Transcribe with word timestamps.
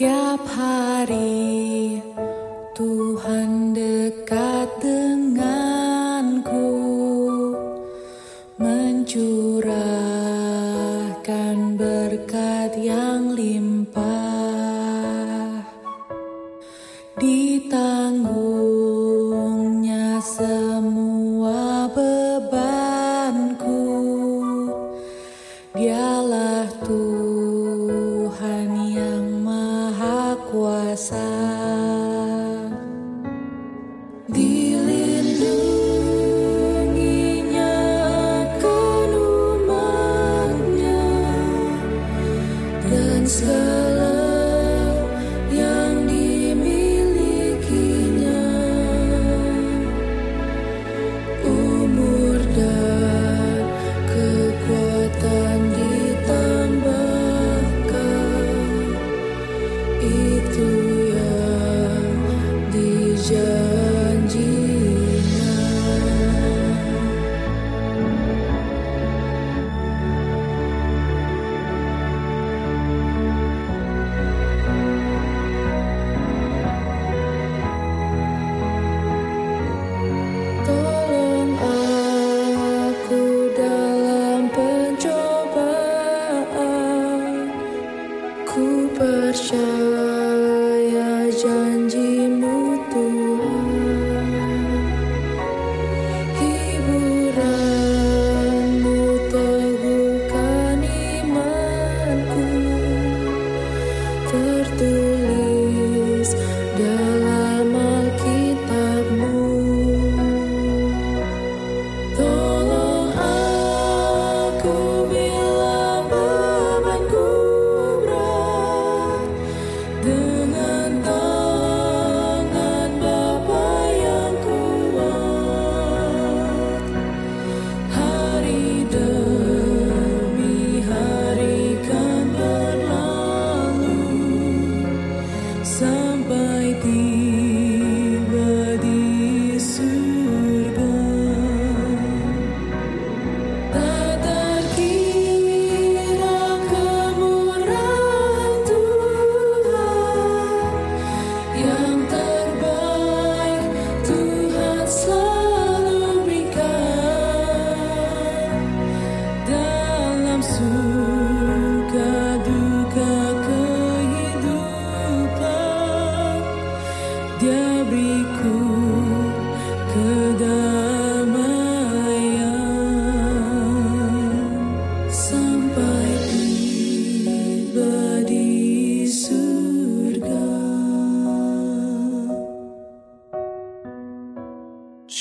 ्या 0.00 0.36
भारे 0.36 1.16
तु 2.76 3.15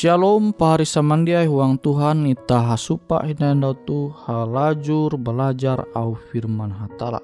Shalom 0.06 0.54
pahari 0.54 0.86
samandiai 0.86 1.50
huang 1.50 1.82
Tuhan 1.82 2.30
ita 2.30 2.62
hasupa 2.62 3.26
hinanda 3.26 3.74
tu 3.74 4.14
halajur 4.14 5.18
belajar 5.18 5.82
au 5.98 6.14
firman 6.14 6.70
hatala. 6.70 7.18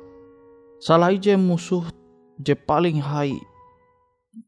Salah 0.81 1.13
ije 1.13 1.37
musuh 1.37 1.85
je 2.41 2.57
paling 2.57 2.97
hai 2.97 3.37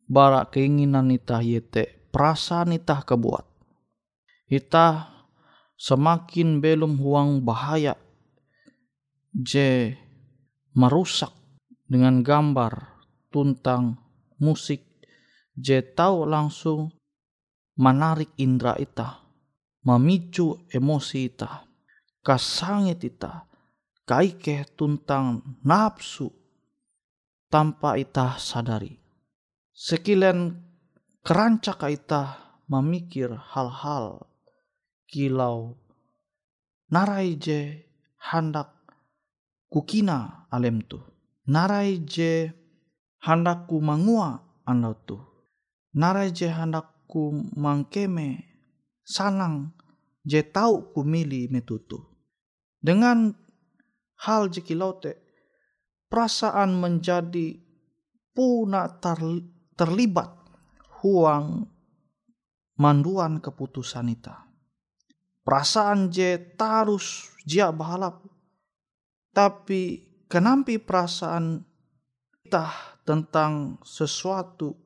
bara 0.09 0.49
keinginan 0.49 1.13
ita 1.13 1.45
yete 1.45 2.09
perasaan 2.09 2.73
ita 2.73 3.05
kebuat. 3.05 3.45
Ita 4.49 5.13
semakin 5.77 6.57
belum 6.57 6.97
huang 6.97 7.45
bahaya 7.45 7.93
je 9.29 9.93
merusak 10.73 11.37
dengan 11.85 12.25
gambar 12.25 12.97
tuntang 13.29 14.01
musik 14.41 14.81
je 15.53 15.85
tahu 15.85 16.25
langsung 16.25 16.89
menarik 17.79 18.33
indera 18.37 18.77
ita, 18.77 19.23
memicu 19.85 20.67
emosi 20.69 21.29
ita, 21.29 21.65
kasangit 22.21 23.01
ita, 23.03 23.47
kaike 24.05 24.77
tuntang 24.77 25.59
nafsu 25.65 26.29
tanpa 27.49 27.97
ita 27.97 28.37
sadari. 28.37 28.97
Sekilen 29.73 30.61
kerancak 31.25 31.81
ita 31.89 32.37
memikir 32.69 33.33
hal-hal 33.33 34.29
kilau 35.09 35.77
narai 36.93 37.33
je 37.41 37.89
hendak 38.21 38.69
kukina 39.73 40.45
alem 40.53 40.85
tu. 40.85 41.01
Narai 41.49 42.05
je 42.05 42.53
hendak 43.25 43.65
ku 43.65 43.81
mangua 43.81 44.39
andau 44.63 44.93
tu. 44.93 45.17
Narai 45.97 46.29
je 46.29 46.47
hendak 46.47 46.92
ku 47.13 47.29
mangkeme 47.53 48.41
sanang 49.05 49.69
je 50.25 50.41
tau 50.41 50.89
ku 50.89 51.05
mili 51.05 51.45
metutu. 51.45 52.01
Dengan 52.81 53.29
hal 54.25 54.49
je 54.49 54.65
kilaute 54.65 55.21
perasaan 56.09 56.73
menjadi 56.73 57.53
puna 58.33 58.89
terlibat 59.77 60.31
huang 61.05 61.69
manduan 62.81 63.37
keputusan 63.37 64.09
ita. 64.09 64.49
Perasaan 65.45 66.09
je 66.09 66.39
tarus 66.57 67.29
jia 67.45 67.69
bahalap. 67.69 68.25
Tapi 69.33 70.01
kenampi 70.25 70.81
perasaan 70.81 71.61
kita 72.43 72.69
tentang 73.03 73.81
sesuatu 73.83 74.77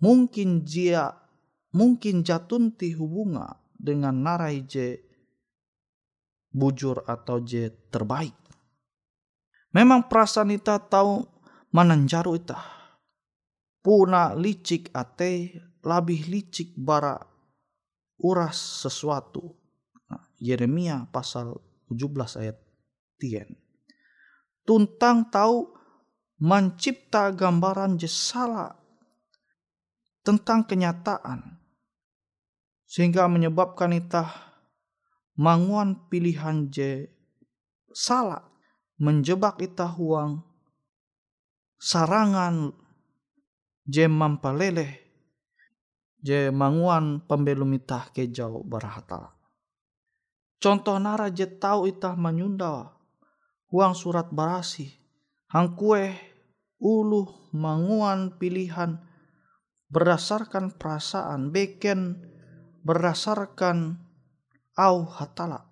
mungkin 0.00 0.64
jia 0.66 1.27
mungkin 1.78 2.26
jatunti 2.26 2.90
hubunga 2.98 3.54
dengan 3.78 4.18
narai 4.26 4.66
je 4.66 4.98
bujur 6.50 7.06
atau 7.06 7.38
je 7.46 7.70
terbaik. 7.86 8.34
Memang 9.70 10.10
perasaan 10.10 10.50
ita 10.50 10.82
tahu 10.82 11.22
mananjaru 11.70 12.34
ita. 12.34 12.58
Puna 13.78 14.34
licik 14.34 14.90
ate 14.90 15.54
lebih 15.86 16.26
licik 16.26 16.74
bara 16.74 17.14
uras 18.26 18.58
sesuatu. 18.82 19.54
Nah, 20.10 20.24
Yeremia 20.42 21.06
pasal 21.14 21.54
17 21.86 22.42
ayat 22.42 22.58
10. 23.22 23.54
Tuntang 24.66 25.30
tahu 25.30 25.78
mencipta 26.42 27.30
gambaran 27.30 27.96
jesala 27.96 28.74
tentang 30.26 30.66
kenyataan 30.66 31.57
sehingga 32.88 33.28
menyebabkan 33.28 33.92
ita 33.92 34.32
manguan 35.36 36.08
pilihan 36.08 36.72
je 36.72 37.12
salah 37.92 38.48
menjebak 38.96 39.60
ita 39.60 39.84
huang 39.84 40.40
sarangan 41.76 42.72
je 43.84 44.08
mampaleleh 44.08 45.08
je 46.18 46.50
manguan 46.50 47.22
pembelum 47.22 47.78
itah 47.78 48.10
ke 48.10 48.26
jauh 48.26 48.66
barahata. 48.66 49.38
Contoh 50.58 50.98
nara 50.98 51.30
je 51.30 51.46
tau 51.46 51.86
itah 51.86 52.18
menyunda 52.18 52.90
huang 53.70 53.94
surat 53.94 54.26
barasi. 54.34 54.90
Hang 55.48 55.78
kue 55.78 56.12
ulu 56.82 57.54
manguan 57.54 58.36
pilihan 58.36 58.98
berdasarkan 59.88 60.76
perasaan 60.76 61.54
beken 61.54 62.20
berdasarkan 62.82 63.98
au 64.78 64.96
hatala. 65.06 65.66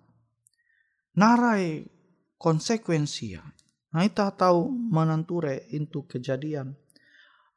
Narai 1.17 1.87
konsekuensi 2.37 3.39
Nah 3.87 4.03
ita 4.05 4.29
tahu 4.29 4.69
menanture 4.69 5.65
itu 5.73 6.05
kejadian. 6.05 6.77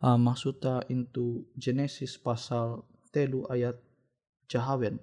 Uh, 0.01 0.17
maksudnya 0.17 0.81
itu 0.89 1.45
Genesis 1.61 2.17
pasal 2.17 2.89
telu 3.13 3.45
ayat 3.53 3.77
jahawen. 4.49 4.97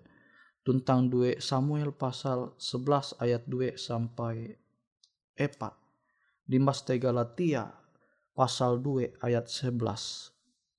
Tentang 0.66 1.08
dua 1.08 1.38
Samuel 1.40 1.96
pasal 1.96 2.52
11 2.60 3.24
ayat 3.24 3.48
2 3.48 3.80
sampai 3.80 4.60
4 5.40 5.48
di 6.44 6.60
Maste 6.60 7.00
Galatia 7.00 7.72
pasal 8.36 8.84
2 8.84 9.24
ayat 9.24 9.48
11 9.48 9.80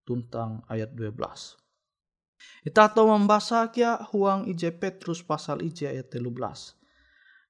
tentang 0.04 0.60
ayat 0.68 0.92
12 0.92 1.67
Kita 2.62 2.92
tahu 2.92 3.08
membaca 3.14 3.70
kia 3.72 3.98
huang 4.12 4.46
ije 4.50 4.70
Petrus 4.74 5.24
pasal 5.24 5.64
ije 5.64 5.88
ayat 5.88 6.12
13 6.12 6.78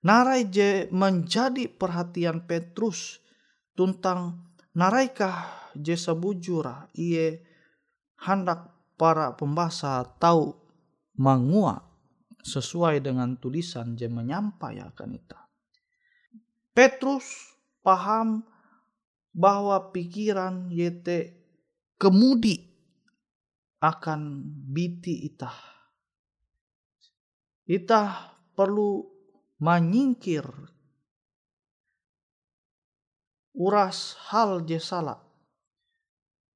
Narai 0.06 0.46
je 0.46 0.86
menjadi 0.94 1.66
perhatian 1.66 2.46
Petrus 2.46 3.18
tentang 3.74 4.46
naraikah 4.78 5.70
jesa 5.74 6.14
bujura 6.14 6.86
iye 6.94 7.42
hendak 8.22 8.70
para 8.94 9.34
pembaca 9.34 10.06
tahu 10.22 10.54
mangua 11.18 11.82
sesuai 12.46 13.02
dengan 13.02 13.34
tulisan 13.34 13.98
je 13.98 14.06
menyampaikan 14.06 15.10
itu. 15.10 15.38
Petrus 16.70 17.58
paham 17.82 18.46
bahwa 19.34 19.90
pikiran 19.90 20.70
yete 20.70 21.34
kemudi 21.98 22.70
akan 23.78 24.42
biti 24.74 25.26
itah. 25.26 25.58
Itah 27.68 28.34
perlu 28.56 29.06
menyingkir 29.62 30.46
uras 33.58 34.14
hal 34.30 34.62
je 34.66 34.78
salah 34.78 35.18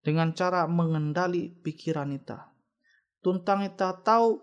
dengan 0.03 0.35
cara 0.35 0.67
mengendali 0.67 1.51
pikiran 1.51 2.11
ita. 2.11 2.51
Tuntang 3.23 3.63
ita 3.63 3.95
tahu 4.03 4.39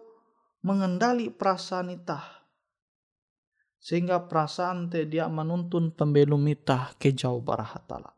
mengendali 0.64 1.32
perasaan 1.32 1.92
ita. 1.92 2.20
Sehingga 3.80 4.28
perasaan 4.28 4.92
te 4.92 5.08
dia 5.08 5.28
menuntun 5.32 5.96
pembelum 5.96 6.44
ita 6.52 6.96
ke 7.00 7.16
jauh 7.16 7.40
barahatala. 7.44 8.12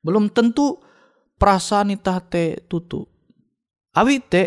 Belum 0.00 0.32
tentu 0.32 0.80
perasaan 1.42 1.90
ita 1.90 2.22
te 2.22 2.62
tutu. 2.70 3.02
Awi 3.98 4.22
te 4.22 4.42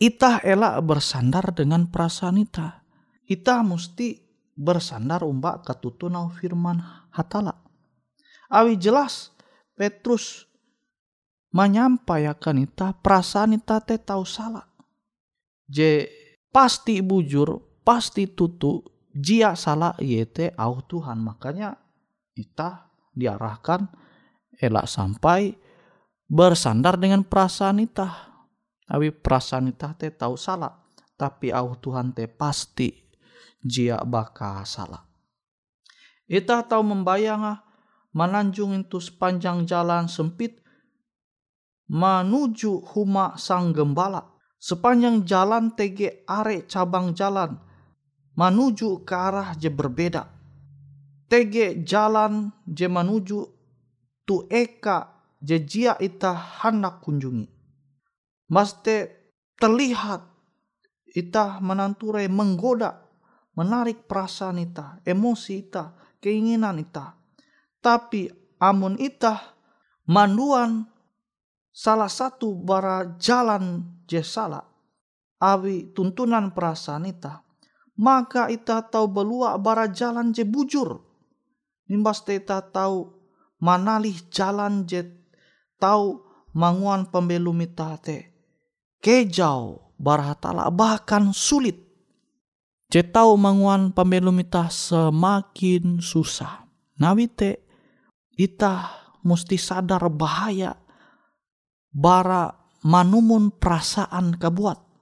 ita 0.00 0.40
elak 0.40 0.80
bersandar 0.88 1.52
dengan 1.52 1.92
perasaan 1.92 2.40
ita. 2.40 2.80
Ita 3.28 3.60
mesti 3.60 4.16
bersandar 4.56 5.20
umbak 5.20 5.68
ketutunau 5.68 6.32
firman 6.32 6.80
hatala. 7.12 7.60
Awi 8.48 8.80
jelas 8.80 9.36
Petrus 9.76 10.48
menyampaikan 11.52 12.56
ita 12.56 12.96
perasaan 12.96 13.60
ita 13.60 13.84
te 13.84 14.00
tahu 14.00 14.24
salah. 14.24 14.64
Je 15.68 16.08
pasti 16.48 17.04
bujur, 17.04 17.60
pasti 17.84 18.32
tutu, 18.32 18.80
jia 19.12 19.52
salah 19.52 19.92
yete 20.00 20.56
au 20.56 20.80
Tuhan. 20.88 21.20
Makanya 21.20 21.76
ita 22.32 22.88
diarahkan 23.12 23.92
elak 24.56 24.88
sampai 24.88 25.61
bersandar 26.32 26.96
dengan 26.96 27.28
perasaan 27.28 27.84
ita. 27.84 28.08
Awi 28.88 29.12
perasaan 29.12 29.68
ita 29.68 29.92
te 29.92 30.08
tahu 30.08 30.40
salah. 30.40 30.72
Tapi 31.20 31.52
au 31.52 31.76
Tuhan 31.76 32.16
te 32.16 32.24
pasti 32.24 32.88
jia 33.60 34.00
baka 34.00 34.64
salah. 34.64 35.04
Ita 36.24 36.64
tahu 36.64 36.80
membayang 36.80 37.60
menanjung 38.16 38.80
itu 38.80 38.96
sepanjang 38.96 39.68
jalan 39.68 40.08
sempit 40.08 40.64
menuju 41.92 42.96
huma 42.96 43.36
sang 43.36 43.76
gembala. 43.76 44.32
Sepanjang 44.56 45.28
jalan 45.28 45.76
TG 45.76 46.24
are 46.24 46.64
cabang 46.64 47.12
jalan 47.12 47.60
menuju 48.32 49.04
ke 49.04 49.12
arah 49.12 49.52
je 49.52 49.68
berbeda. 49.68 50.24
TG 51.28 51.84
jalan 51.84 52.48
je 52.64 52.88
menuju 52.88 53.38
tu 54.24 54.46
eka 54.48 55.11
je 55.42 55.58
jia 55.58 55.98
ita 55.98 56.62
hendak 56.62 57.02
kunjungi. 57.02 57.50
Maste 58.54 58.96
terlihat 59.58 60.22
ita 61.12 61.58
menanture 61.58 62.30
menggoda, 62.30 63.02
menarik 63.58 64.06
perasaan 64.06 64.62
ita, 64.62 65.02
emosi 65.02 65.66
ita, 65.66 65.98
keinginan 66.22 66.78
ita 66.78 67.18
tapi 67.82 68.30
amun 68.62 68.94
itah 68.96 69.58
manduan 70.06 70.86
salah 71.74 72.08
satu 72.08 72.54
bara 72.54 73.18
jalan 73.18 73.82
je 74.06 74.22
salah 74.22 74.62
awi 75.42 75.90
tuntunan 75.90 76.54
perasaan 76.54 77.10
ita 77.10 77.42
maka 77.98 78.46
ita 78.46 78.86
tahu 78.86 79.10
belua 79.10 79.58
bara 79.58 79.90
jalan 79.90 80.30
je 80.30 80.46
bujur 80.46 81.02
nimbas 81.90 82.22
ita 82.30 82.62
tahu 82.70 83.10
manalih 83.58 84.14
jalan 84.30 84.86
je 84.86 85.02
tahu 85.82 86.22
manguan 86.54 87.10
pembelum 87.10 87.58
ita 87.66 87.98
te. 87.98 88.30
Kejau 89.02 89.82
barhatala 89.98 90.70
bahkan 90.70 91.34
sulit. 91.34 91.74
Je 92.86 93.02
tahu 93.02 93.34
manguan 93.34 93.90
pembelum 93.90 94.38
ita 94.38 94.70
semakin 94.70 95.98
susah. 95.98 96.62
Nawite 97.02 97.66
ita 98.38 98.94
mesti 99.26 99.58
sadar 99.58 100.06
bahaya 100.06 100.78
bara 101.90 102.54
manumun 102.86 103.50
perasaan 103.50 104.38
kebuat 104.38 104.92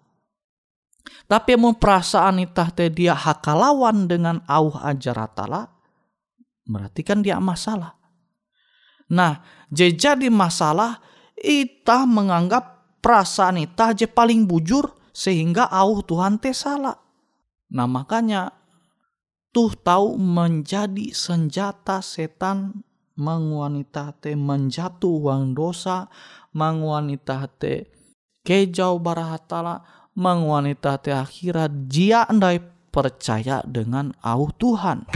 tapi 1.30 1.54
mau 1.54 1.78
perasaan 1.78 2.42
itah 2.42 2.74
teh 2.74 2.90
dia 2.90 3.14
hakalawan 3.14 4.10
dengan 4.10 4.42
auh 4.50 4.74
ajaratala, 4.82 5.70
berarti 6.66 7.06
kan 7.06 7.22
dia 7.22 7.38
masalah. 7.38 7.99
Nah, 9.10 9.42
jadi 9.70 10.30
masalah 10.30 11.02
itah 11.34 12.06
menganggap 12.06 12.98
perasaan 13.00 13.58
itah 13.64 13.96
je 13.96 14.06
paling 14.06 14.44
bujur 14.46 14.92
sehingga 15.10 15.66
auh 15.66 16.04
Tuhan 16.04 16.38
teh 16.38 16.54
salah. 16.54 16.96
Nah 17.70 17.86
makanya 17.86 18.54
tuh 19.50 19.74
tahu 19.74 20.14
menjadi 20.18 21.10
senjata 21.10 22.02
setan 22.02 22.86
mengwanita 23.18 24.14
teh 24.16 24.38
menjatuh 24.38 25.26
uang 25.26 25.52
dosa, 25.52 26.08
mengwanita 26.54 27.50
teh 27.58 27.90
kejauh 28.46 29.00
barahatala, 29.02 29.84
mang 30.16 30.48
wanita 30.48 30.98
te 30.98 31.12
akhirat 31.12 31.86
jia 31.86 32.26
andai 32.26 32.58
percaya 32.90 33.62
dengan 33.62 34.10
au 34.24 34.50
Tuhan. 34.50 35.06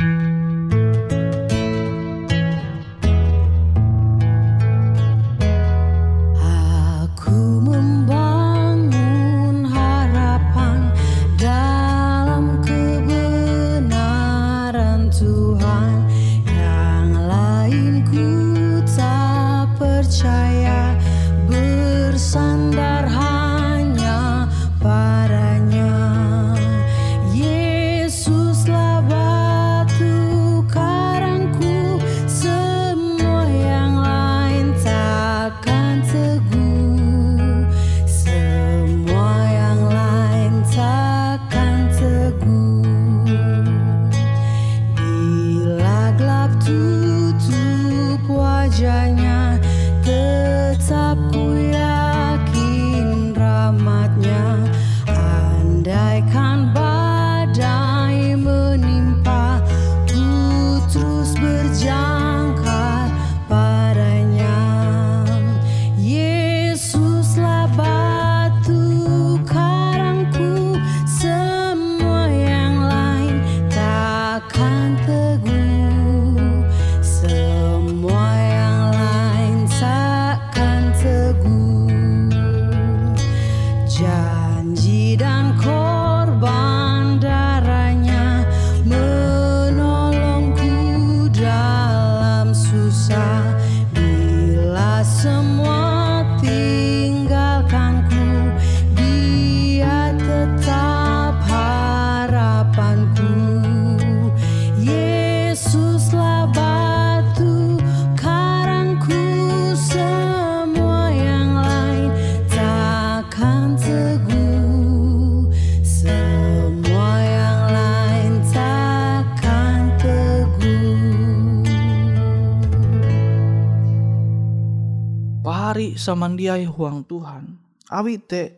Samandiai 126.05 126.69
huang 126.69 127.09
Tuhan. 127.09 127.57
Awi 127.89 128.21
te 128.21 128.53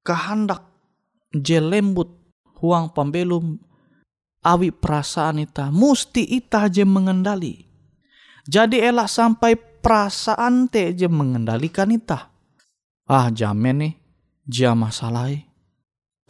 kehendak 0.00 0.64
je 1.36 1.60
lembut 1.60 2.08
huang 2.56 2.88
pembelum 2.96 3.60
awi 4.40 4.72
perasaan 4.72 5.44
ita 5.44 5.68
musti 5.68 6.24
ita 6.24 6.72
je 6.72 6.88
mengendali. 6.88 7.68
Jadi 8.48 8.80
elak 8.80 9.10
sampai 9.10 9.58
perasaan 9.58 10.72
te 10.72 10.96
je 10.96 11.10
mengendalikan 11.10 11.92
ita. 11.92 12.32
Ah 13.06 13.28
jamin 13.30 13.76
nih, 13.82 13.94
jia 14.48 14.72
masalah 14.72 15.30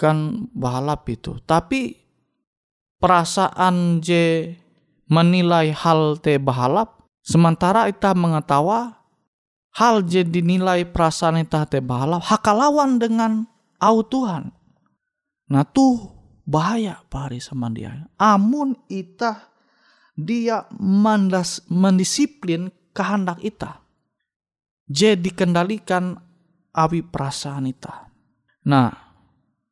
kan 0.00 0.48
balap 0.52 1.08
itu. 1.12 1.36
Tapi 1.44 1.92
perasaan 3.00 4.00
je 4.00 4.56
menilai 5.12 5.76
hal 5.76 6.16
te 6.20 6.40
bahalap, 6.40 7.04
sementara 7.20 7.88
ita 7.88 8.16
mengetawa 8.16 8.95
hal 9.76 10.08
jadi 10.08 10.40
nilai 10.40 10.88
perasaan 10.88 11.44
itah 11.44 11.68
teh 11.68 11.84
bahalap 11.84 12.24
hakalawan 12.24 12.96
dengan 12.96 13.44
au 13.76 14.00
Tuhan. 14.00 14.48
Nah 15.52 15.64
tuh 15.68 16.16
bahaya 16.48 17.04
pari 17.12 17.38
sama 17.38 17.68
dia. 17.68 18.08
Amun 18.16 18.72
itah 18.88 19.52
dia 20.16 20.64
mandas, 20.80 21.60
mendisiplin 21.68 22.72
kehendak 22.96 23.36
itah. 23.44 23.84
Jadi 24.88 25.28
kendalikan 25.36 26.16
awi 26.72 27.04
perasaan 27.04 27.68
itah. 27.68 28.08
Nah, 28.64 28.88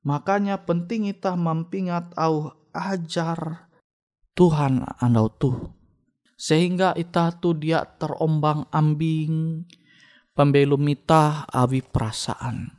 makanya 0.04 0.60
penting 0.68 1.08
itah 1.08 1.32
mempingat 1.38 2.12
au 2.20 2.52
ajar 2.76 3.72
Tuhan 4.36 4.84
andau 5.00 5.32
tuh. 5.32 5.56
Sehingga 6.34 6.92
itah 6.98 7.32
tuh 7.40 7.56
dia 7.56 7.86
terombang 7.86 8.68
ambing 8.74 9.64
pembelum 10.34 10.82
ita 10.90 11.46
awi 11.48 11.80
perasaan. 11.80 12.74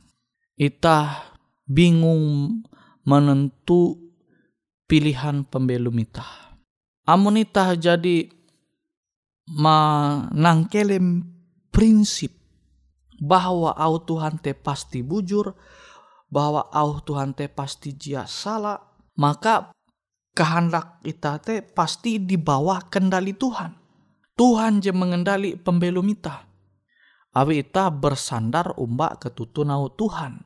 Ita 0.56 1.32
bingung 1.64 2.52
menentu 3.08 3.96
pilihan 4.84 5.42
pembelum 5.48 5.96
ita. 5.96 6.24
Amun 7.08 7.40
ita 7.40 7.72
jadi 7.74 8.28
menangkelem 9.48 11.24
prinsip 11.72 12.32
bahwa 13.16 13.72
au 13.72 13.94
Tuhan 14.04 14.36
te 14.40 14.52
pasti 14.52 15.00
bujur, 15.00 15.56
bahwa 16.28 16.68
au 16.72 17.00
Tuhan 17.00 17.32
te 17.32 17.48
pasti 17.48 17.96
jia 17.96 18.28
salah, 18.28 18.76
maka 19.16 19.72
kehendak 20.36 21.00
ita 21.06 21.40
te 21.40 21.64
pasti 21.64 22.20
di 22.20 22.36
bawah 22.36 22.84
kendali 22.92 23.32
Tuhan. 23.32 23.72
Tuhan 24.36 24.84
je 24.84 24.92
mengendali 24.92 25.56
pembelum 25.56 26.04
ita 26.12 26.45
awi 27.36 27.60
ita 27.60 27.92
bersandar 27.92 28.72
umbak 28.80 29.28
ketutunau 29.28 29.92
Tuhan. 29.92 30.40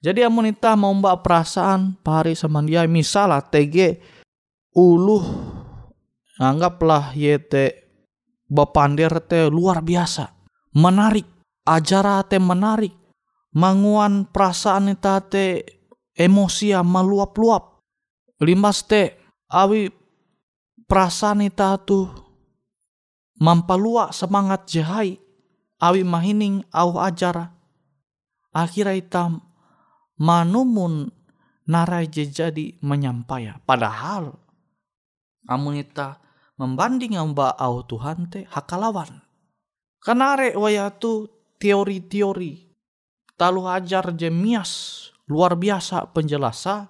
Jadi 0.00 0.20
amun 0.24 0.48
ita 0.48 0.76
mau 0.76 0.92
mbak 0.92 1.24
perasaan 1.24 2.00
pari 2.00 2.36
dia 2.68 2.84
misalnya 2.84 3.40
TG 3.40 4.00
uluh 4.76 5.24
anggaplah 6.36 7.12
yete 7.16 7.88
bapander 8.48 9.20
te 9.24 9.48
luar 9.48 9.80
biasa. 9.80 10.28
Menarik 10.76 11.24
acara 11.64 12.20
te 12.24 12.36
menarik. 12.36 12.92
Manguan 13.54 14.28
perasaan 14.28 14.92
ita 14.92 15.22
te 15.24 15.62
emosi 16.12 16.74
meluap-luap. 16.74 17.80
Limas 18.44 18.84
te 18.84 19.14
awi 19.48 19.88
perasaan 20.84 21.48
ita 21.48 21.80
tu 21.80 22.04
mampalua 23.40 24.12
semangat 24.12 24.68
jahai 24.68 25.23
awi 25.84 26.00
mahining 26.00 26.64
au 26.72 26.96
ajar. 26.96 27.52
Akhirnya 28.56 28.96
ita 28.96 29.22
manumun 30.16 31.12
narai 31.68 32.08
jadi 32.08 32.80
menyampaya. 32.80 33.60
Padahal 33.68 34.32
amun 35.44 35.76
ita 35.76 36.24
membanding 36.56 37.20
amba 37.20 37.52
au 37.60 37.84
Tuhan 37.84 38.32
te 38.32 38.48
hakalawan. 38.48 39.20
Kanare 40.00 40.56
waya 40.56 40.88
tu 40.96 41.28
teori-teori. 41.60 42.72
Talu 43.34 43.66
ajar 43.68 44.14
jemias 44.16 44.72
luar 45.28 45.58
biasa 45.58 46.08
penjelasa. 46.14 46.88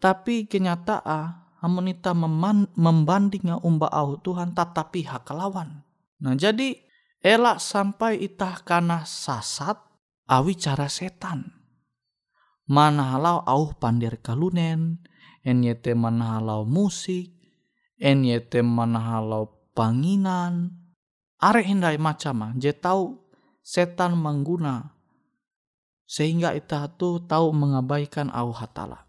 Tapi 0.00 0.48
kenyataan 0.48 1.40
amunita 1.60 2.16
membanding 2.16 3.52
umba 3.60 3.92
au 3.92 4.16
Tuhan 4.16 4.56
tetapi 4.56 5.04
hak 5.04 5.28
lawan. 5.36 5.84
Nah 6.20 6.36
jadi 6.36 6.89
elak 7.20 7.60
sampai 7.60 8.20
itah 8.20 8.64
kana 8.64 9.04
sasat 9.04 9.76
awi 10.28 10.56
cara 10.56 10.88
setan. 10.88 11.52
Mana 12.70 13.16
halau 13.16 13.42
au 13.44 13.74
pandir 13.74 14.22
kalunen, 14.22 15.02
enyete 15.42 15.92
mana 15.92 16.38
halau 16.38 16.62
musik, 16.62 17.34
enyete 17.98 18.62
mana 18.62 19.18
halau 19.18 19.50
panginan, 19.74 20.80
are 21.40 21.64
hindai 21.64 21.96
macam 21.96 22.54
je 22.60 22.70
tahu 22.70 23.16
setan 23.64 24.14
mengguna 24.14 24.92
sehingga 26.04 26.52
ita 26.52 26.90
tu 26.98 27.22
tahu 27.22 27.54
mengabaikan 27.54 28.28
au 28.34 28.50
hatala. 28.50 29.06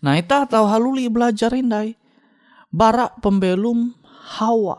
Nah 0.00 0.16
ita 0.16 0.48
tahu 0.48 0.66
haluli 0.66 1.06
belajar 1.12 1.52
indai 1.52 1.94
barak 2.72 3.20
pembelum 3.20 3.96
Hawa 4.40 4.78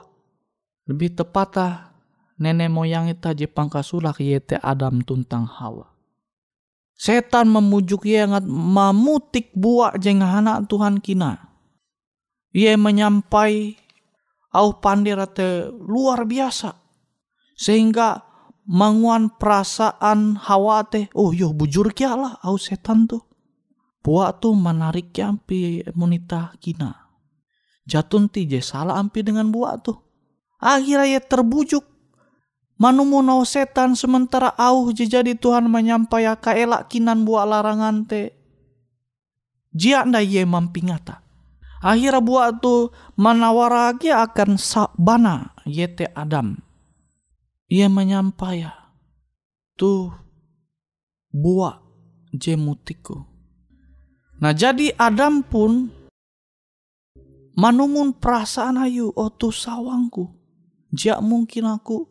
lebih 0.85 1.13
tepatah 1.17 1.90
nenek 2.41 2.73
moyang 2.73 3.05
ita 3.13 3.37
Jepang 3.37 3.69
kasulak 3.69 4.17
yete 4.17 4.57
Adam 4.57 5.05
tuntang 5.05 5.45
Hawa. 5.45 5.93
Setan 6.97 7.49
memujuk 7.53 8.09
ia 8.09 8.25
ngat 8.25 8.45
mamutik 8.45 9.53
buak 9.53 10.01
jeng 10.01 10.25
anak 10.25 10.65
Tuhan 10.65 10.97
kina. 11.01 11.37
Ia 12.53 12.77
menyampai 12.77 13.77
au 14.57 14.81
pandirate 14.81 15.69
luar 15.69 16.25
biasa. 16.25 16.77
Sehingga 17.57 18.31
manguan 18.69 19.33
perasaan 19.33 20.37
hawa 20.37 20.85
teh 20.85 21.09
oh 21.17 21.33
yo 21.33 21.51
bujur 21.51 21.91
kia 21.91 22.13
lah 22.13 22.37
au 22.45 22.55
setan 22.61 23.09
tuh 23.09 23.25
puak 24.05 24.41
tu 24.41 24.53
menarik 24.53 25.13
ampi 25.19 25.81
monita 25.97 26.53
kina 26.61 27.09
jatun 27.89 28.29
ti 28.29 28.45
je 28.45 28.61
salah 28.61 29.01
ampi 29.01 29.25
dengan 29.25 29.49
buat 29.49 29.81
tuh 29.81 29.97
akhirnya 30.61 31.17
ya 31.17 31.21
terbujuk 31.21 31.83
manumu 32.81 33.21
nau 33.21 33.45
setan 33.45 33.93
sementara 33.93 34.49
au 34.57 34.89
je 34.89 35.05
jadi 35.05 35.37
Tuhan 35.37 35.69
menyampaikan 35.69 36.41
kaelak 36.41 36.89
kinan 36.89 37.21
buat 37.21 37.45
larangan 37.45 38.09
te 38.09 38.33
jia 39.69 40.01
nda 40.01 40.25
ye 40.25 40.41
mampingata 40.41 41.21
akhirnya 41.85 42.25
buat 42.25 42.57
tu 42.57 42.89
manawaragia 43.21 44.25
akan 44.25 44.57
sabana 44.57 45.53
yete 45.69 46.09
Adam 46.17 46.57
ia 47.69 47.85
menyampaikan 47.85 48.75
tuh 49.79 50.11
buah 51.31 51.79
jemutiku. 52.35 53.23
Nah 54.43 54.51
jadi 54.51 54.91
Adam 54.99 55.39
pun 55.39 55.87
manumun 57.55 58.11
perasaan 58.11 58.75
ayu 58.83 59.15
oh 59.15 59.31
tuh 59.31 59.55
sawangku. 59.55 60.27
Jak 60.91 61.23
mungkin 61.23 61.71
aku 61.71 62.10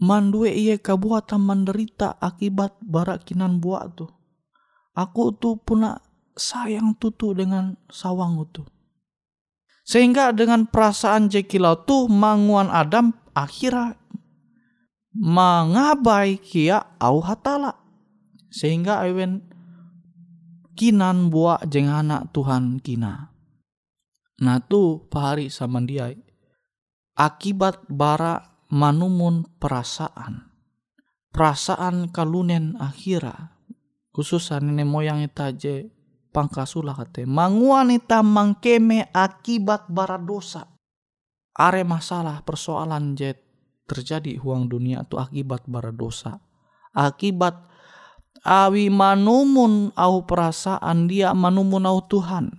mandue 0.00 0.50
ia 0.50 0.80
kabuatan 0.80 1.44
menderita 1.44 2.16
akibat 2.18 2.74
barakinan 2.82 3.60
buah 3.60 3.92
tuh. 3.92 4.10
Aku 4.96 5.36
tuh 5.36 5.60
puna 5.60 6.00
sayang 6.34 6.98
tutu 6.98 7.36
dengan 7.36 7.78
sawang 7.92 8.42
tuh. 8.50 8.66
Sehingga 9.86 10.34
dengan 10.34 10.66
perasaan 10.66 11.30
jekilau 11.30 11.86
tuh 11.86 12.10
manguan 12.10 12.72
Adam 12.72 13.14
akhirnya 13.34 14.00
mengabai 15.10 16.38
kia 16.38 16.94
au 17.02 17.18
hatala 17.18 17.74
sehingga 18.50 19.02
awen 19.02 19.42
kinan 20.78 21.34
buat 21.34 21.66
jeng 21.66 21.90
anak 21.90 22.30
Tuhan 22.30 22.78
kina 22.78 23.34
nah 24.40 24.58
tu 24.62 25.10
pahari 25.10 25.50
sama 25.50 25.82
dia 25.82 26.14
akibat 27.18 27.90
bara 27.90 28.49
manumun 28.70 29.46
perasaan 29.58 30.48
perasaan 31.34 32.10
kalunen 32.14 32.78
akhira 32.78 33.58
khususan 34.14 34.70
nenek 34.70 34.86
moyang 34.86 35.20
itaje 35.22 35.90
pangkasulah 36.30 36.94
kate 36.94 37.26
manguan 37.26 37.90
ita 37.94 38.22
mangkeme 38.22 39.10
akibat 39.10 39.90
bara 39.90 40.16
dosa 40.16 40.70
are 41.60 41.82
masalah 41.84 42.40
persoalan 42.46 43.18
jet 43.18 43.50
terjadi 43.90 44.38
huang 44.38 44.70
dunia 44.70 45.02
itu 45.02 45.18
akibat 45.18 45.66
bara 45.66 45.90
dosa. 45.90 46.38
Akibat 46.94 47.58
awi 48.46 48.86
manumun 48.86 49.90
au 49.98 50.22
perasaan 50.22 51.10
dia 51.10 51.34
manumun 51.34 51.82
au 51.90 51.98
Tuhan. 52.06 52.54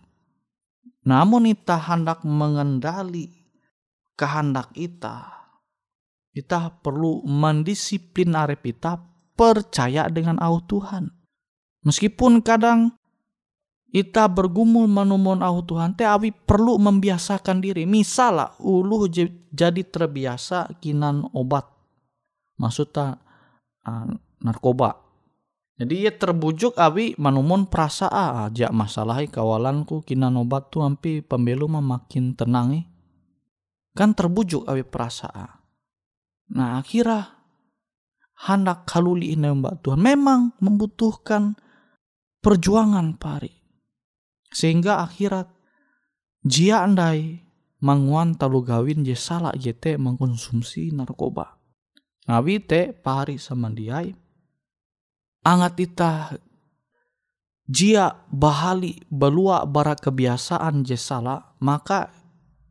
Namun 1.08 1.48
ita 1.48 1.80
hendak 1.80 2.28
mengendali 2.28 3.48
kehendak 4.20 4.76
ita. 4.76 5.41
Ita 6.32 6.72
perlu 6.80 7.24
mendisiplin 7.28 8.32
arep 8.36 8.64
ita 8.72 9.00
percaya 9.36 10.08
dengan 10.08 10.40
au 10.40 10.64
Tuhan. 10.64 11.12
Meskipun 11.84 12.40
kadang 12.40 12.96
Ita 13.92 14.32
bergumul 14.32 14.88
menumon 14.88 15.44
au 15.44 15.60
Tuhan 15.68 16.00
teh 16.00 16.08
awi 16.08 16.32
perlu 16.32 16.80
membiasakan 16.80 17.60
diri. 17.60 17.84
Misalnya 17.84 18.56
ulu 18.64 19.04
jadi 19.52 19.82
terbiasa 19.84 20.80
kinan 20.80 21.28
obat. 21.36 21.68
Maksudnya 22.56 23.20
uh, 23.84 24.08
narkoba. 24.40 24.96
Jadi 25.76 26.08
ia 26.08 26.14
terbujuk 26.16 26.80
awi 26.80 27.20
manumon 27.20 27.68
perasa 27.68 28.08
aja 28.48 28.72
masalahnya 28.72 29.28
kawalanku 29.28 30.08
kinan 30.08 30.40
obat 30.40 30.72
tu 30.72 30.80
ampi 30.80 31.20
pembelu 31.20 31.68
makin 31.68 32.32
tenang 32.32 32.88
Kan 33.92 34.16
terbujuk 34.16 34.72
awi 34.72 34.88
perasa. 34.88 35.60
Nah 36.52 36.80
akhirnya 36.80 37.40
hendak 38.48 38.90
kaluli 38.90 39.38
ini 39.38 39.48
mbak 39.54 39.86
Tuhan 39.86 40.02
memang 40.02 40.58
membutuhkan 40.60 41.56
perjuangan 42.42 43.16
pari 43.16 43.54
sehingga 44.52 45.06
akhirat 45.06 45.48
jia 46.44 46.84
andai 46.84 47.40
manguan 47.82 48.36
talu 48.36 48.66
gawin 48.66 49.06
je 49.08 49.16
salah 49.18 49.54
jete 49.58 49.96
mengkonsumsi 49.98 50.94
narkoba. 50.94 51.58
Ngawi 52.30 52.56
te 52.62 52.82
pari 52.94 53.42
sama 53.42 53.74
diai. 53.74 54.14
Angat 55.42 55.74
ita 55.82 56.38
jia 57.66 58.14
bahali 58.30 59.02
belua 59.10 59.66
bara 59.66 59.98
kebiasaan 59.98 60.86
je 60.86 60.94
salah 61.00 61.58
maka 61.64 62.14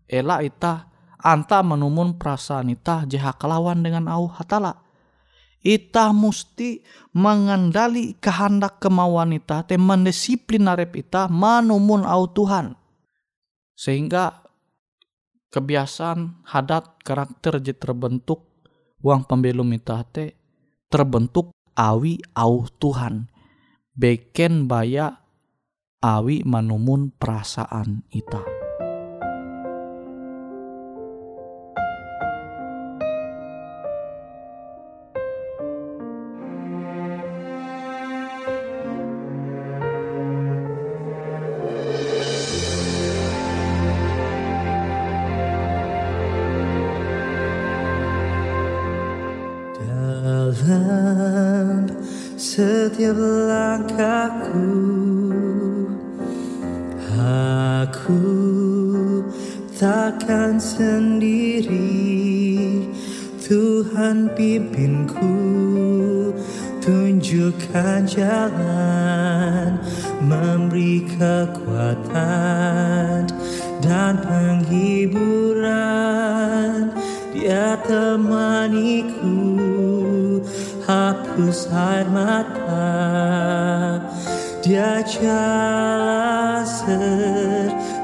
ela 0.07 0.39
ita 0.43 0.90
anta 1.21 1.63
menumun 1.63 2.17
perasaan 2.17 2.73
ita 2.73 3.05
jeha 3.09 3.37
kelawan 3.37 3.85
dengan 3.85 4.09
au 4.09 4.29
hatala. 4.29 4.81
Ita 5.61 6.17
musti 6.17 6.81
mengendali 7.13 8.17
kehendak 8.17 8.81
kemauan 8.81 9.37
ita 9.37 9.61
te 9.61 9.77
mendisiplin 9.77 10.65
arep 10.65 11.05
ita 11.05 11.29
manumun 11.29 12.09
au 12.09 12.25
Tuhan. 12.33 12.73
Sehingga 13.77 14.41
kebiasaan 15.53 16.49
hadat 16.49 17.05
karakter 17.05 17.61
je 17.61 17.77
terbentuk 17.77 18.49
uang 19.05 19.29
pembelum 19.29 19.69
ita 19.77 20.01
te 20.09 20.33
terbentuk 20.89 21.53
awi 21.77 22.21
au 22.33 22.65
Tuhan. 22.81 23.29
Beken 23.93 24.65
baya 24.65 25.13
awi 26.01 26.41
manumun 26.49 27.13
perasaan 27.13 28.01
ita. 28.09 28.60
Setiap 52.91 53.15
langkahku. 53.23 54.67
Aku 57.87 58.19
takkan 59.79 60.59
sendiri. 60.59 62.03
Tuhan 63.51 64.31
pimpinku 64.39 65.39
Tunjukkan 66.79 68.07
jalan 68.07 69.75
Memberi 70.23 71.03
kekuatan 71.19 72.07
Dan 73.83 74.23
penghiburan. 74.23 75.71
Dia 77.35 77.75
temaniku 77.87 79.51
Hapus 80.91 81.71
air 81.71 82.11
mata 82.11 82.50
Dia 84.81 85.05
jalan 85.05 86.65
sertaku. 86.65 88.01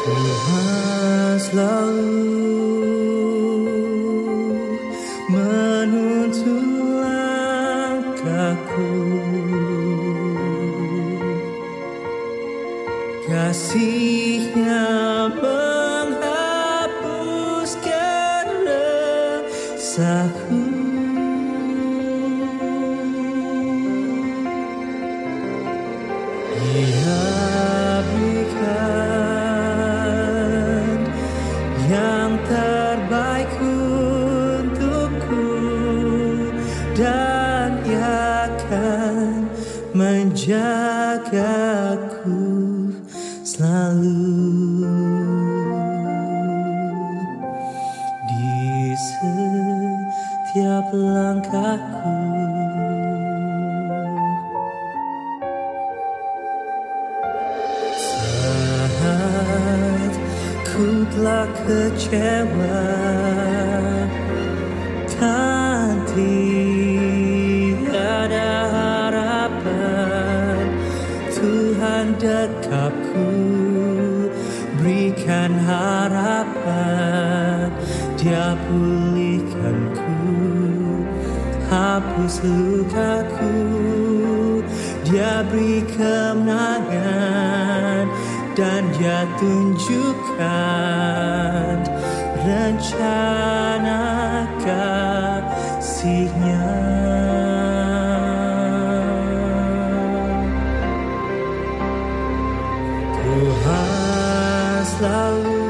Tuhan 0.00 1.36
selalu 1.36 2.24
menuntun 5.28 6.64
langkahku. 7.04 8.96
Kasihnya 13.28 14.17
kecewa. 61.64 62.84
Dan 65.18 66.06
tiada 66.14 67.90
harapan. 68.70 70.62
Tuhan 71.34 72.14
dekapku 72.22 73.34
Berikan 74.78 75.58
harapan. 75.66 77.74
Dia 78.14 78.54
pulihkanku 78.70 80.22
Hapus 81.66 82.46
lukaku. 82.46 83.58
Dia 85.02 85.42
beri 85.50 85.82
kemenangan 85.90 88.06
Dan 88.54 88.86
dia 88.94 89.26
tunjukkan 90.38 91.82
Rencana 92.38 94.02
Tuhan 103.18 104.78
selalu 104.86 105.66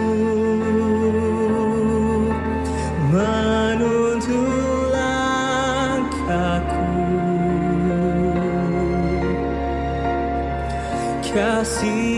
menuntun 3.09 4.53
langkahku. 4.93 6.85
Kasihnya 11.29 12.18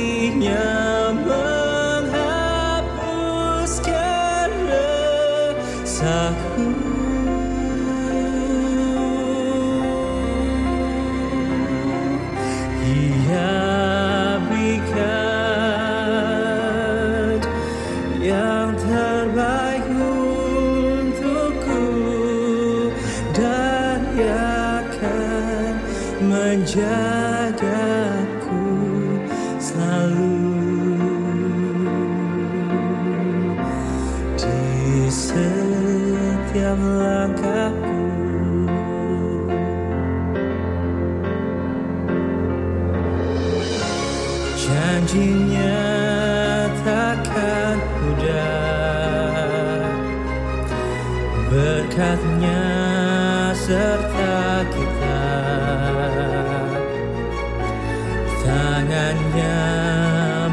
Janjinya 44.71 45.83
takkan 46.87 47.77
mudah 47.99 48.71
Berkatnya 51.51 52.63
serta 53.59 54.63
kita. 54.71 55.27
Tangannya 58.47 59.67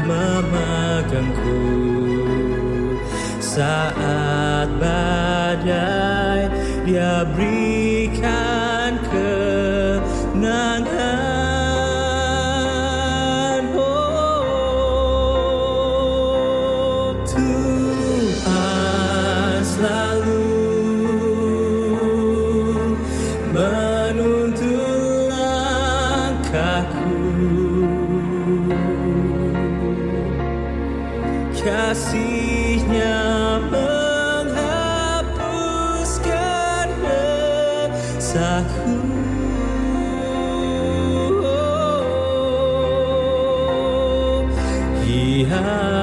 memegangku. 0.02 1.62
Saat 3.38 4.68
badai 4.82 6.50
dia 6.82 7.22
berikan 7.30 7.77
resahku 38.58 38.98
Ia 45.08 45.97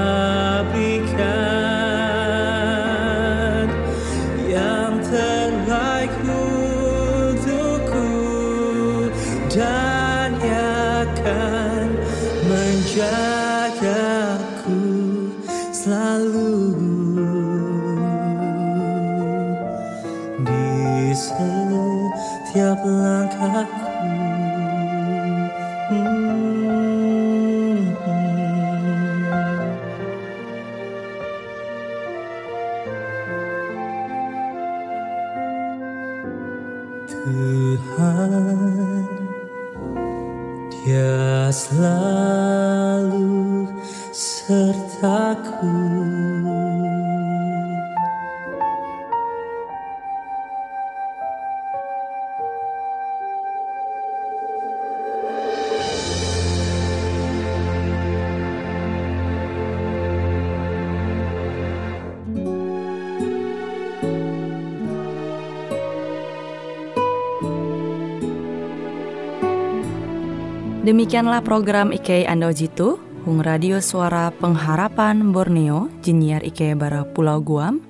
Demikianlah 70.86 71.42
program 71.42 71.90
IK 71.90 72.30
Ando 72.30 72.54
Jitu, 72.54 73.02
Hung 73.26 73.42
Radio 73.42 73.82
Suara 73.82 74.30
Pengharapan 74.30 75.34
Borneo, 75.34 75.90
Jinier 76.06 76.46
IK 76.46 76.78
Bara 76.78 77.02
Pulau 77.02 77.42
Guam, 77.42 77.82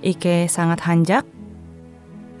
IK 0.00 0.48
sangat 0.48 0.80
hanjak, 0.88 1.28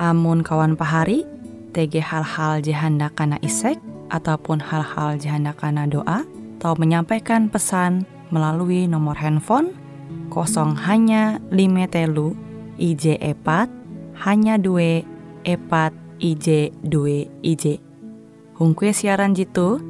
amun 0.00 0.40
kawan 0.40 0.72
pahari, 0.72 1.28
TG 1.76 2.00
hal-hal 2.00 2.64
jihanda 2.64 3.12
kana 3.12 3.36
isek, 3.44 3.76
ataupun 4.08 4.64
hal-hal 4.64 5.20
jihanda 5.20 5.52
kana 5.52 5.84
doa, 5.84 6.24
atau 6.56 6.72
menyampaikan 6.80 7.52
pesan 7.52 8.08
melalui 8.32 8.88
nomor 8.88 9.20
handphone 9.20 9.76
kosong 10.32 10.80
hanya 10.80 11.44
lima 11.52 11.84
telu 11.84 12.32
IJ 12.80 13.20
epat 13.20 13.68
hanya 14.24 14.56
dua 14.56 15.04
epat 15.44 15.92
IJ 16.24 16.72
dua 16.88 17.28
IJ. 17.44 17.84
Hung 18.56 18.76
kue 18.76 18.92
siaran 18.92 19.32
jitu, 19.32 19.89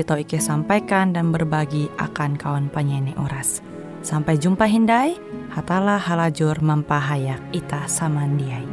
tau 0.00 0.16
Ike 0.16 0.40
sampaikan 0.40 1.12
dan 1.12 1.28
berbagi 1.28 1.92
akan 2.00 2.40
kawan 2.40 2.72
penyanyi 2.72 3.12
oras. 3.20 3.60
Sampai 4.00 4.40
jumpa 4.40 4.64
Hindai, 4.64 5.20
hatalah 5.52 6.00
halajur 6.00 6.56
mempahayak 6.64 7.44
ita 7.52 7.84
samandiai. 7.84 8.64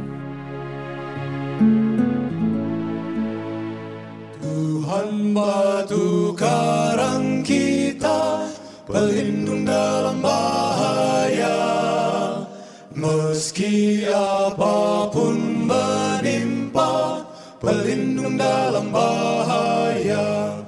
Tuhan 4.40 5.36
batu 5.36 6.32
karang 6.32 7.44
kita, 7.44 8.48
pelindung 8.88 9.68
dalam 9.68 10.24
bahaya. 10.24 11.60
Meski 12.96 14.08
apa 14.08 15.06
pun 15.12 15.68
menimpa, 15.68 17.22
pelindung 17.60 18.40
dalam 18.40 18.88
bahaya. 18.88 20.58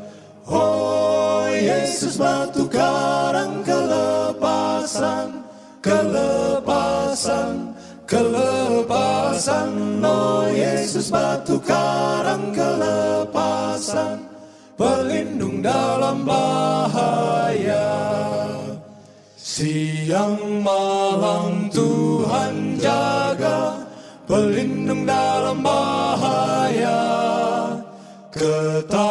Yesus 2.03 2.19
batu 2.19 2.67
karang 2.67 3.63
kelepasan, 3.63 5.39
kelepasan, 5.79 7.71
kelepasan. 8.11 9.71
Oh 10.03 10.51
Yesus 10.51 11.15
batu 11.15 11.63
karang 11.63 12.51
kelepasan, 12.51 14.19
pelindung 14.75 15.63
dalam 15.63 16.27
bahaya. 16.27 17.87
Siang 19.39 20.59
malam 20.59 21.71
Tuhan 21.71 22.83
jaga, 22.83 23.79
pelindung 24.27 25.07
dalam 25.07 25.63
bahaya. 25.63 26.99
Ketakutanku 28.35 29.02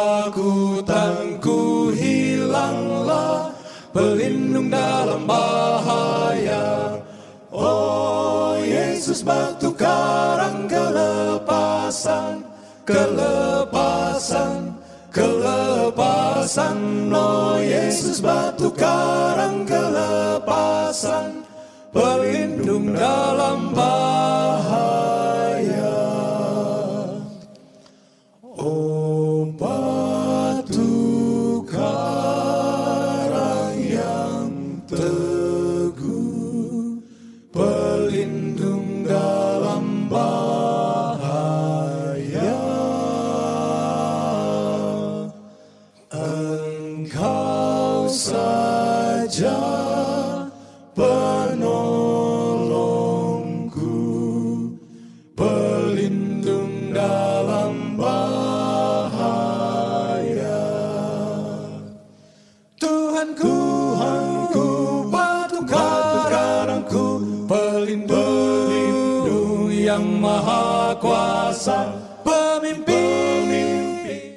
pelindung 3.92 4.72
dalam 4.72 5.28
bahaya. 5.28 6.96
Oh 7.52 8.56
Yesus 8.56 9.20
batu 9.20 9.76
karang 9.76 10.64
kelepasan, 10.66 12.40
kelepasan, 12.88 14.72
kelepasan. 15.12 16.78
Oh 17.12 17.60
Yesus 17.60 18.24
batu 18.24 18.72
karang 18.72 19.68
kelepasan, 19.68 21.44
pelindung 21.92 22.96
dalam 22.96 23.76
bahaya. 23.76 24.11